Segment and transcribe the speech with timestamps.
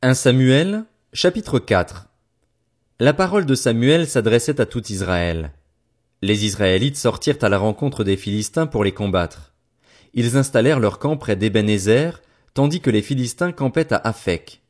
[0.00, 2.06] 1 Samuel, chapitre 4
[3.00, 5.50] La parole de Samuel s'adressait à tout Israël.
[6.22, 9.54] Les Israélites sortirent à la rencontre des Philistins pour les combattre.
[10.14, 12.22] Ils installèrent leur camp près d'Ebenezer,
[12.54, 14.62] tandis que les Philistins campaient à Aphek.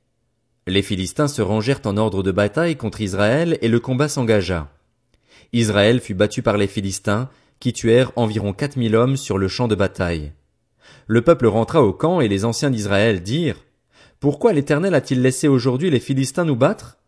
[0.67, 4.71] Les Philistins se rangèrent en ordre de bataille contre Israël et le combat s'engagea.
[5.53, 7.29] Israël fut battu par les Philistins,
[7.61, 10.33] qui tuèrent environ quatre mille hommes sur le champ de bataille.
[11.07, 13.63] Le peuple rentra au camp et les anciens d'Israël dirent
[14.21, 16.99] pourquoi l'Éternel a-t-il laissé aujourd'hui les Philistins nous battre?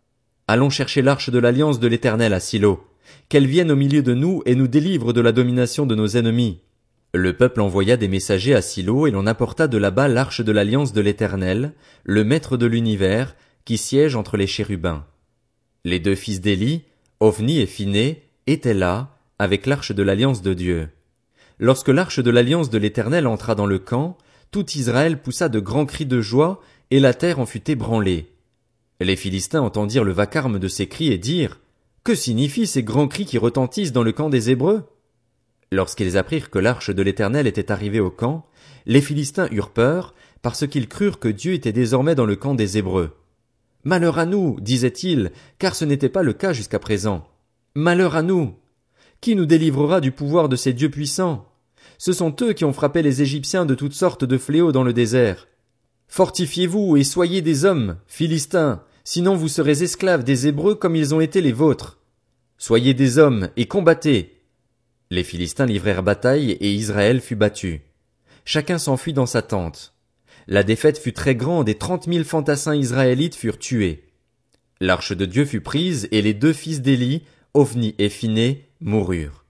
[0.47, 2.87] Allons chercher l'arche de l'alliance de l'Éternel à Silo,
[3.29, 6.61] qu'elle vienne au milieu de nous et nous délivre de la domination de nos ennemis.
[7.13, 10.93] Le peuple envoya des messagers à Silo et l'on apporta de là-bas l'arche de l'alliance
[10.93, 11.73] de l'Éternel,
[12.05, 15.05] le maître de l'univers, qui siège entre les chérubins.
[15.85, 16.85] Les deux fils d'Élie,
[17.19, 20.89] Ophni et Phiné, étaient là, avec l'arche de l'alliance de Dieu.
[21.59, 24.17] Lorsque l'arche de l'alliance de l'Éternel entra dans le camp,
[24.53, 28.33] tout Israël poussa de grands cris de joie et la terre en fut ébranlée.
[29.01, 31.61] Les Philistins entendirent le vacarme de ces cris et dirent,
[32.05, 34.83] Que signifient ces grands cris qui retentissent dans le camp des Hébreux?
[35.73, 38.47] Lorsqu'ils apprirent que l'arche de l'Éternel était arrivée au camp,
[38.87, 42.79] les Philistins eurent peur, parce qu'ils crurent que Dieu était désormais dans le camp des
[42.79, 43.17] Hébreux.
[43.85, 47.27] Malheur à nous, disaient-ils, car ce n'était pas le cas jusqu'à présent.
[47.75, 48.55] Malheur à nous.
[49.21, 51.47] Qui nous délivrera du pouvoir de ces dieux puissants?
[51.97, 54.93] Ce sont eux qui ont frappé les Égyptiens de toutes sortes de fléaux dans le
[54.93, 55.47] désert.
[56.11, 61.21] Fortifiez-vous et soyez des hommes, Philistins, sinon vous serez esclaves des Hébreux comme ils ont
[61.21, 62.01] été les vôtres.
[62.59, 64.43] Soyez des hommes et combattez.
[65.11, 67.83] Les Philistins livrèrent bataille et Israël fut battu.
[68.45, 69.95] Chacun s'enfuit dans sa tente.
[70.49, 74.09] La défaite fut très grande et trente mille fantassins israélites furent tués.
[74.81, 77.23] L'arche de Dieu fut prise et les deux fils d'Élie,
[77.55, 79.45] Ophni et Phiné, moururent.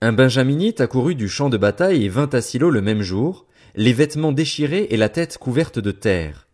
[0.00, 3.45] Un benjaminite accourut du champ de bataille et vint à Silo le même jour,
[3.76, 6.48] les vêtements déchirés et la tête couverte de terre.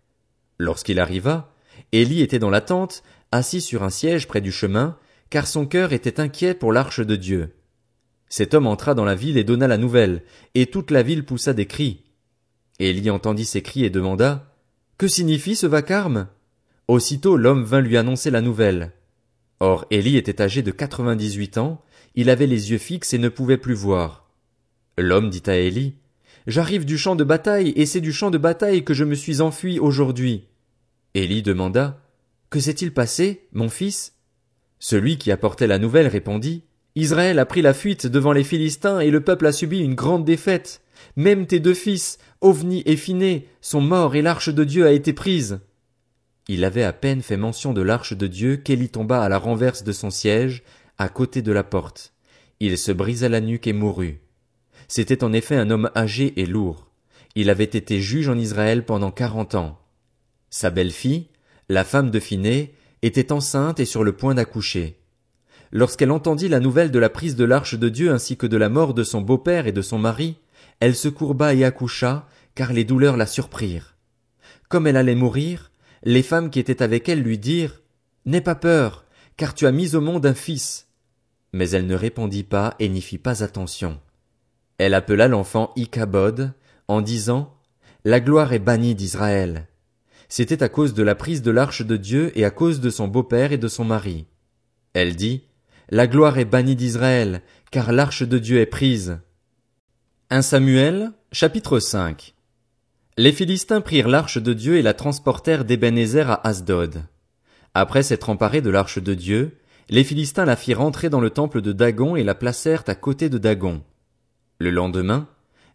[0.58, 1.54] Lorsqu'il arriva,
[1.92, 4.98] Élie était dans la tente, assis sur un siège près du chemin,
[5.30, 7.54] car son cœur était inquiet pour l'arche de Dieu.
[8.28, 10.22] Cet homme entra dans la ville et donna la nouvelle,
[10.54, 12.02] et toute la ville poussa des cris.
[12.80, 14.52] Élie entendit ces cris et demanda,
[14.98, 16.26] Que signifie ce vacarme?
[16.88, 18.92] Aussitôt l'homme vint lui annoncer la nouvelle.
[19.60, 21.84] Or Élie était âgé de quatre-vingt-dix-huit ans,
[22.16, 24.28] il avait les yeux fixes et ne pouvait plus voir.
[24.98, 25.94] L'homme dit à Élie,
[26.46, 29.40] J'arrive du champ de bataille, et c'est du champ de bataille que je me suis
[29.40, 30.48] enfui aujourd'hui.
[31.14, 32.00] Élie demanda.
[32.50, 34.14] Que s'est-il passé, mon fils?
[34.78, 36.64] Celui qui apportait la nouvelle répondit.
[36.96, 40.24] Israël a pris la fuite devant les Philistins et le peuple a subi une grande
[40.24, 40.82] défaite.
[41.16, 45.12] Même tes deux fils, Ovni et Phiné, sont morts et l'arche de Dieu a été
[45.12, 45.60] prise.
[46.48, 49.84] Il avait à peine fait mention de l'arche de Dieu qu'Élie tomba à la renverse
[49.84, 50.64] de son siège,
[50.98, 52.12] à côté de la porte.
[52.60, 54.20] Il se brisa la nuque et mourut.
[54.94, 56.86] C'était en effet un homme âgé et lourd.
[57.34, 59.78] Il avait été juge en Israël pendant quarante ans.
[60.50, 61.28] Sa belle-fille,
[61.70, 64.98] la femme de Phiné, était enceinte et sur le point d'accoucher.
[65.70, 68.68] Lorsqu'elle entendit la nouvelle de la prise de l'arche de Dieu ainsi que de la
[68.68, 70.36] mort de son beau-père et de son mari,
[70.78, 73.96] elle se courba et accoucha, car les douleurs la surprirent.
[74.68, 75.70] Comme elle allait mourir,
[76.02, 77.80] les femmes qui étaient avec elle lui dirent,
[78.26, 79.06] N'aie pas peur,
[79.38, 80.88] car tu as mis au monde un fils.
[81.54, 83.98] Mais elle ne répondit pas et n'y fit pas attention.
[84.84, 86.54] Elle appela l'enfant Ichabod,
[86.88, 87.56] en disant,
[88.04, 89.68] La gloire est bannie d'Israël.
[90.28, 93.06] C'était à cause de la prise de l'arche de Dieu et à cause de son
[93.06, 94.26] beau-père et de son mari.
[94.92, 95.44] Elle dit,
[95.88, 99.20] La gloire est bannie d'Israël, car l'arche de Dieu est prise.
[100.30, 102.34] 1 Samuel, chapitre 5
[103.18, 107.04] Les Philistins prirent l'arche de Dieu et la transportèrent d'Ebenezer à Asdod.
[107.74, 109.58] Après s'être emparés de l'arche de Dieu,
[109.90, 113.28] les Philistins la firent entrer dans le temple de Dagon et la placèrent à côté
[113.28, 113.84] de Dagon.
[114.62, 115.26] Le lendemain,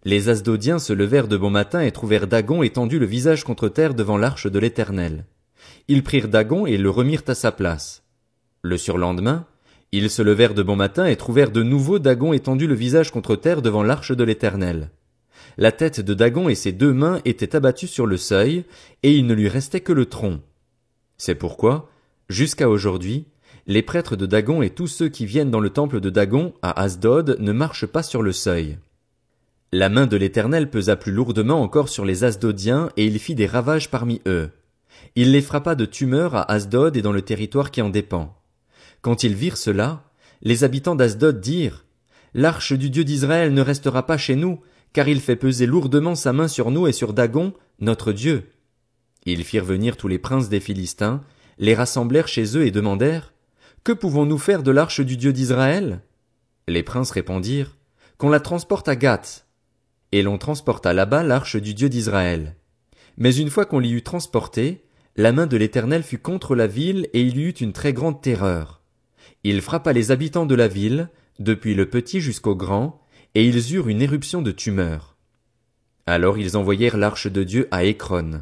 [0.05, 3.93] les Asdodiens se levèrent de bon matin et trouvèrent Dagon étendu le visage contre terre
[3.93, 5.25] devant l'arche de l'Éternel.
[5.89, 8.05] Ils prirent Dagon et le remirent à sa place.
[8.61, 9.45] Le surlendemain,
[9.91, 13.35] ils se levèrent de bon matin et trouvèrent de nouveau Dagon étendu le visage contre
[13.35, 14.89] terre devant l'arche de l'Éternel.
[15.57, 18.63] La tête de Dagon et ses deux mains étaient abattues sur le seuil,
[19.03, 20.39] et il ne lui restait que le tronc.
[21.17, 21.89] C'est pourquoi,
[22.29, 23.25] jusqu'à aujourd'hui,
[23.67, 26.81] les prêtres de Dagon et tous ceux qui viennent dans le temple de Dagon à
[26.81, 28.77] Asdod ne marchent pas sur le seuil.
[29.73, 33.45] La main de l'Éternel pesa plus lourdement encore sur les Asdodiens et il fit des
[33.45, 34.49] ravages parmi eux.
[35.17, 38.37] Il les frappa de tumeurs à Asdod et dans le territoire qui en dépend.
[39.01, 40.03] Quand ils virent cela,
[40.41, 41.83] les habitants d'Asdod dirent,
[42.33, 44.61] L'arche du Dieu d'Israël ne restera pas chez nous,
[44.93, 48.47] car il fait peser lourdement sa main sur nous et sur Dagon, notre Dieu.
[49.25, 51.21] Ils firent venir tous les princes des Philistins,
[51.57, 53.33] les rassemblèrent chez eux et demandèrent,
[53.83, 56.01] que pouvons-nous faire de l'arche du Dieu d'Israël?
[56.67, 57.77] Les princes répondirent,
[58.17, 59.47] Qu'on la transporte à Gath.
[60.11, 62.55] Et l'on transporta là-bas l'arche du Dieu d'Israël.
[63.17, 64.83] Mais une fois qu'on l'y eut transportée,
[65.15, 68.21] la main de l'Éternel fut contre la ville et il y eut une très grande
[68.21, 68.81] terreur.
[69.43, 71.09] Il frappa les habitants de la ville,
[71.39, 73.01] depuis le petit jusqu'au grand,
[73.35, 75.15] et ils eurent une éruption de tumeur.
[76.05, 78.41] Alors ils envoyèrent l'arche de Dieu à Écron.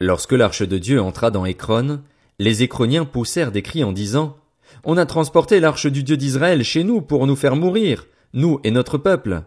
[0.00, 2.02] Lorsque l'arche de Dieu entra dans Écron,
[2.38, 4.36] les Écroniens poussèrent des cris en disant,
[4.84, 8.70] On a transporté l'arche du Dieu d'Israël chez nous pour nous faire mourir, nous et
[8.70, 9.42] notre peuple.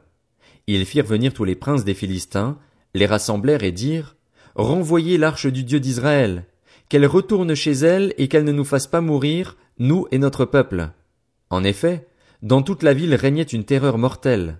[0.68, 2.57] Ils firent venir tous les princes des Philistins,
[2.94, 4.15] les rassemblèrent et dirent,
[4.56, 6.45] Renvoyez l'arche du Dieu d'Israël,
[6.89, 10.89] qu'elle retourne chez elle et qu'elle ne nous fasse pas mourir, nous et notre peuple.
[11.50, 12.07] En effet,
[12.41, 14.59] dans toute la ville régnait une terreur mortelle.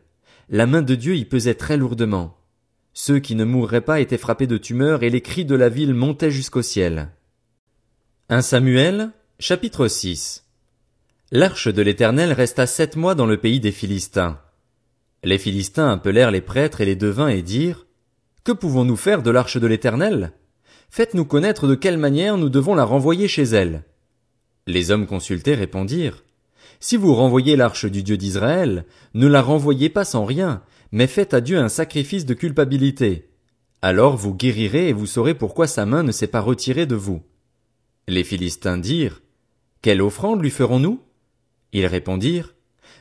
[0.50, 2.38] La main de Dieu y pesait très lourdement.
[2.94, 5.94] Ceux qui ne mourraient pas étaient frappés de tumeurs et les cris de la ville
[5.94, 7.10] montaient jusqu'au ciel.
[8.30, 10.46] 1 Samuel, chapitre 6
[11.34, 14.42] L'arche de l'Éternel resta sept mois dans le pays des Philistins.
[15.24, 17.88] Les Philistins appelèrent les prêtres et les devins et dirent,
[18.44, 20.34] Que pouvons-nous faire de l'arche de l'Éternel?
[20.90, 23.84] Faites-nous connaître de quelle manière nous devons la renvoyer chez elle.
[24.68, 26.26] Les hommes consultés répondirent,
[26.82, 28.84] Si vous renvoyez l'arche du Dieu d'Israël,
[29.14, 30.62] ne la renvoyez pas sans rien,
[30.92, 33.30] mais faites à Dieu un sacrifice de culpabilité.
[33.82, 37.22] Alors vous guérirez et vous saurez pourquoi sa main ne s'est pas retirée de vous.
[38.10, 39.22] Les Philistins dirent,
[39.82, 41.00] Quelle offrande lui ferons-nous?
[41.74, 42.56] Ils répondirent,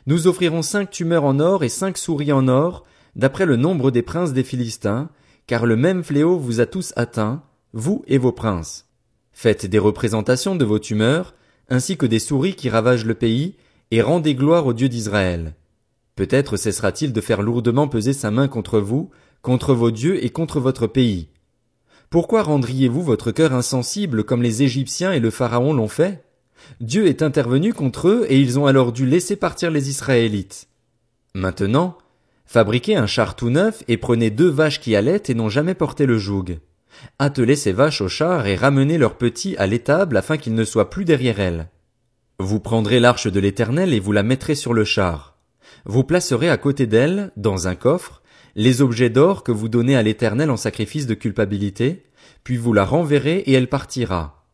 [0.06, 2.84] Nous offrirons cinq tumeurs en or et cinq souris en or,
[3.16, 5.10] d'après le nombre des princes des Philistins,
[5.46, 8.86] car le même fléau vous a tous atteints, vous et vos princes.
[9.32, 11.34] Faites des représentations de vos tumeurs,
[11.68, 13.56] ainsi que des souris qui ravagent le pays,
[13.90, 15.54] et rendez gloire au Dieu d'Israël.
[16.14, 19.10] Peut-être cessera-t-il de faire lourdement peser sa main contre vous,
[19.42, 21.28] contre vos dieux et contre votre pays.
[22.10, 26.24] Pourquoi rendriez-vous votre cœur insensible comme les Égyptiens et le Pharaon l'ont fait?
[26.80, 30.68] Dieu est intervenu contre eux et ils ont alors dû laisser partir les Israélites.
[31.34, 31.96] Maintenant,
[32.46, 36.06] fabriquez un char tout neuf et prenez deux vaches qui allaitent et n'ont jamais porté
[36.06, 36.58] le joug.
[37.18, 40.90] Attelez ces vaches au char et ramenez leurs petits à l'étable afin qu'ils ne soient
[40.90, 41.68] plus derrière elles.
[42.38, 45.36] Vous prendrez l'arche de l'Éternel et vous la mettrez sur le char.
[45.84, 48.22] Vous placerez à côté d'elle, dans un coffre,
[48.56, 52.04] les objets d'or que vous donnez à l'Éternel en sacrifice de culpabilité,
[52.42, 54.46] puis vous la renverrez et elle partira.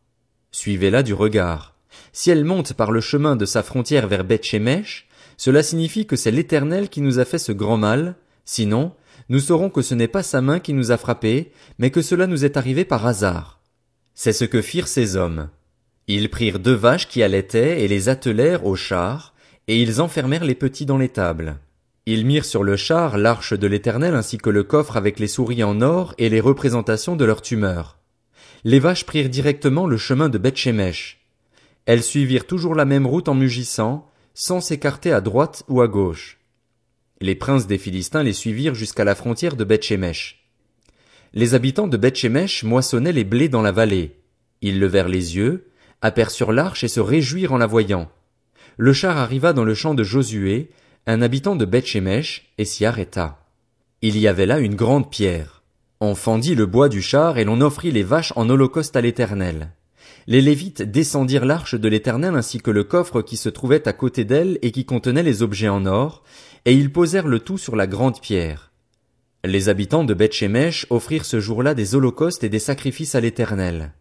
[0.51, 1.76] Suivez-la du regard.
[2.19, 5.05] Si elle monte par le chemin de sa frontière vers Beth-Shemesh,
[5.37, 8.93] cela signifie que c'est l'Éternel qui nous a fait ce grand mal, sinon,
[9.29, 12.25] nous saurons que ce n'est pas sa main qui nous a frappés, mais que cela
[12.25, 13.61] nous est arrivé par hasard.
[14.15, 15.49] C'est ce que firent ces hommes.
[16.07, 19.35] Ils prirent deux vaches qui allaitaient et les attelèrent au char,
[19.67, 21.57] et ils enfermèrent les petits dans l'étable.
[22.07, 25.63] Ils mirent sur le char l'arche de l'Éternel ainsi que le coffre avec les souris
[25.63, 27.99] en or et les représentations de leurs tumeurs.
[28.63, 31.17] Les vaches prirent directement le chemin de Bethshemesh.
[31.87, 36.37] Elles suivirent toujours la même route en mugissant, sans s'écarter à droite ou à gauche.
[37.21, 40.45] Les princes des Philistins les suivirent jusqu'à la frontière de Bethshemesh.
[41.33, 44.19] Les habitants de Bethshemesh moissonnaient les blés dans la vallée.
[44.61, 45.69] Ils levèrent les yeux,
[46.01, 48.11] aperçurent l'arche et se réjouirent en la voyant.
[48.75, 50.69] Le char arriva dans le champ de Josué,
[51.05, 53.39] un habitant de Bethshemesh, et s'y arrêta.
[54.01, 55.63] Il y avait là une grande pierre.
[56.01, 59.71] On fendit le bois du char et l'on offrit les vaches en holocauste à l'Éternel.
[60.29, 64.25] Les Lévites descendirent l'arche de l'Éternel ainsi que le coffre qui se trouvait à côté
[64.25, 66.21] d'elle et qui contenait les objets en or,
[66.65, 68.73] et ils posèrent le tout sur la grande pierre.
[69.45, 73.93] Les habitants de Bethshemesh offrirent ce jour-là des holocaustes et des sacrifices à l'Éternel.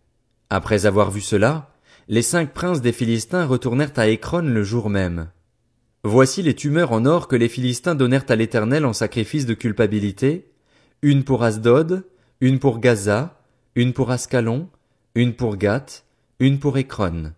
[0.51, 1.71] Après avoir vu cela,
[2.09, 5.29] les cinq princes des Philistins retournèrent à Écron le jour même.
[6.03, 10.51] Voici les tumeurs en or que les Philistins donnèrent à l'Éternel en sacrifice de culpabilité,
[11.03, 12.05] une pour Asdod,
[12.41, 13.41] une pour Gaza,
[13.77, 14.69] une pour Ascalon,
[15.15, 16.06] une pour Gath,
[16.39, 17.33] une pour Écron.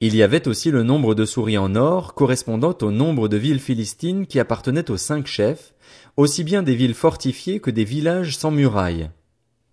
[0.00, 3.58] Il y avait aussi le nombre de souris en or correspondant au nombre de villes
[3.58, 5.74] philistines qui appartenaient aux cinq chefs,
[6.16, 9.10] aussi bien des villes fortifiées que des villages sans murailles.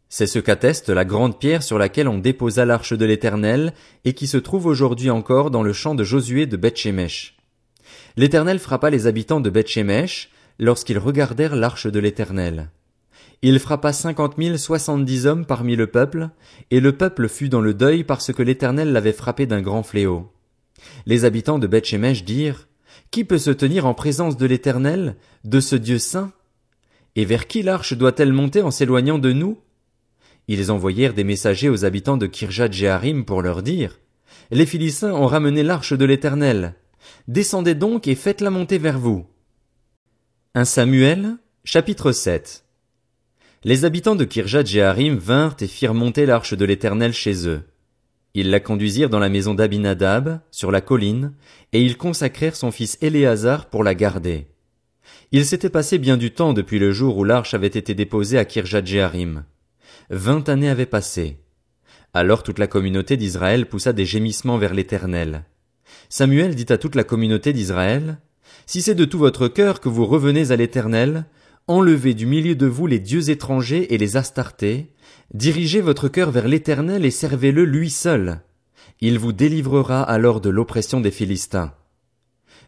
[0.10, 3.72] C'est ce qu'atteste la grande pierre sur laquelle on déposa l'arche de l'Éternel
[4.04, 7.38] et qui se trouve aujourd'hui encore dans le champ de Josué de Bethshemesh.
[8.18, 12.72] L'Éternel frappa les habitants de Bethshemesh lorsqu'ils regardèrent l'arche de l'Éternel.
[13.42, 16.30] Il frappa cinquante mille soixante-dix hommes parmi le peuple,
[16.72, 20.30] et le peuple fut dans le deuil parce que l'Éternel l'avait frappé d'un grand fléau.
[21.06, 22.68] Les habitants de Bethshemesh dirent,
[23.12, 25.16] Qui peut se tenir en présence de l'Éternel,
[25.46, 26.34] de ce Dieu saint?
[27.16, 29.58] Et vers qui l'arche doit-elle monter en s'éloignant de nous?
[30.50, 34.00] Ils envoyèrent des messagers aux habitants de Kirjat Jeharim pour leur dire,
[34.52, 36.76] Les Philistins ont ramené l'arche de l'Éternel.
[37.30, 39.26] Descendez donc et faites-la monter vers vous.
[40.56, 42.66] 1 Samuel, chapitre 7
[43.66, 47.62] Les habitants de Kirjat Jeharim vinrent et firent monter l'arche de l'Éternel chez eux.
[48.34, 51.34] Ils la conduisirent dans la maison d'Abinadab, sur la colline,
[51.74, 54.48] et ils consacrèrent son fils Éléazar pour la garder.
[55.34, 58.46] Il s'était passé bien du temps depuis le jour où l'arche avait été déposée à
[58.46, 59.44] Kirjat Jeharim.
[60.10, 61.40] Vingt années avaient passé.
[62.14, 65.44] Alors toute la communauté d'Israël poussa des gémissements vers l'Éternel.
[66.08, 68.20] Samuel dit à toute la communauté d'Israël,
[68.66, 71.26] Si c'est de tout votre cœur que vous revenez à l'Éternel,
[71.70, 74.92] enlevez du milieu de vous les dieux étrangers et les astartés,
[75.36, 78.42] dirigez votre cœur vers l'Éternel et servez-le lui seul.
[79.02, 81.74] Il vous délivrera alors de l'oppression des Philistins.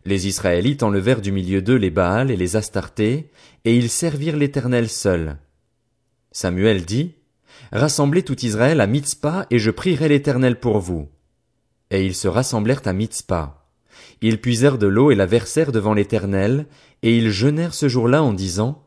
[0.05, 3.31] Les Israélites enlevèrent du milieu d'eux les Baals et les Astartés,
[3.65, 5.37] et ils servirent l'Éternel seul.
[6.31, 7.15] Samuel dit,
[7.71, 11.09] Rassemblez tout Israël à Mitzpah, et je prierai l'Éternel pour vous.
[11.89, 13.67] Et ils se rassemblèrent à Mitzpah.
[14.21, 16.67] Ils puisèrent de l'eau et la versèrent devant l'Éternel,
[17.01, 18.85] et ils jeûnèrent ce jour-là en disant,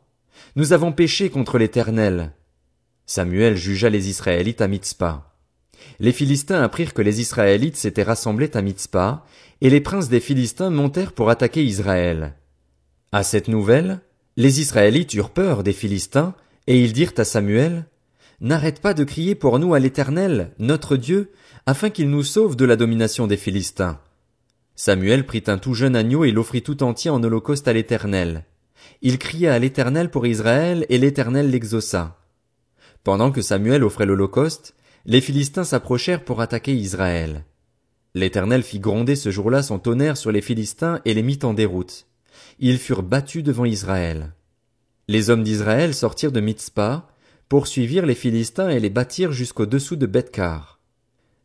[0.57, 2.31] Nous avons péché contre l'Éternel.
[3.05, 5.35] Samuel jugea les Israélites à Mitzpah.
[5.99, 9.25] Les Philistins apprirent que les Israélites s'étaient rassemblés à Mitzpah,
[9.59, 12.35] et les princes des Philistins montèrent pour attaquer Israël.
[13.11, 13.99] À cette nouvelle,
[14.37, 16.33] les Israélites eurent peur des Philistins,
[16.67, 17.87] et ils dirent à Samuel,
[18.39, 21.33] N'arrête pas de crier pour nous à l'Éternel, notre Dieu,
[21.65, 23.99] afin qu'il nous sauve de la domination des Philistins.
[24.77, 28.45] Samuel prit un tout jeune agneau et l'offrit tout entier en holocauste à l'Éternel.
[29.01, 32.19] Il cria à l'Éternel pour Israël, et l'Éternel l'exauça.
[33.03, 34.75] Pendant que Samuel offrait l'holocauste,
[35.05, 37.45] les Philistins s'approchèrent pour attaquer Israël.
[38.15, 42.07] L'Éternel fit gronder ce jour-là son tonnerre sur les Philistins et les mit en déroute.
[42.59, 44.33] Ils furent battus devant Israël.
[45.07, 47.07] Les hommes d'Israël sortirent de Mitzpah,
[47.49, 50.79] poursuivirent les Philistins et les battirent jusqu'au dessous de Bethkar.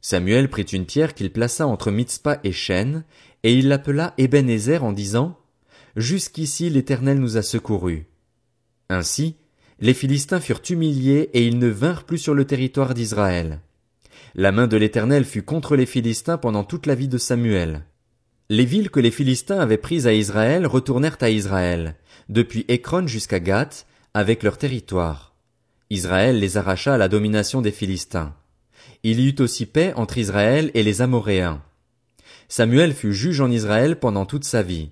[0.00, 3.04] Samuel prit une pierre qu'il plaça entre Mitzpah et Chêne,
[3.42, 5.38] et il l'appela Ebenezer en disant,
[5.96, 8.06] Jusqu'ici l'Éternel nous a secourus.
[8.88, 9.36] Ainsi,
[9.80, 13.60] les Philistins furent humiliés et ils ne vinrent plus sur le territoire d'Israël.
[14.34, 17.84] La main de l'Éternel fut contre les Philistins pendant toute la vie de Samuel.
[18.48, 21.96] Les villes que les Philistins avaient prises à Israël retournèrent à Israël,
[22.28, 25.34] depuis Écron jusqu'à Gath, avec leur territoire.
[25.88, 28.34] Israël les arracha à la domination des Philistins.
[29.02, 31.62] Il y eut aussi paix entre Israël et les Amoréens.
[32.48, 34.90] Samuel fut juge en Israël pendant toute sa vie.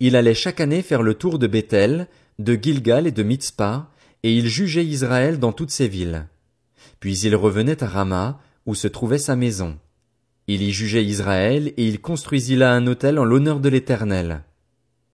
[0.00, 3.90] Il allait chaque année faire le tour de Bethel, de Gilgal et de Mitzpah,
[4.22, 6.26] et il jugeait Israël dans toutes ses villes.
[7.00, 9.78] Puis il revenait à Rama, où se trouvait sa maison.
[10.48, 14.42] Il y jugeait Israël, et il construisit là un autel en l'honneur de l'Éternel.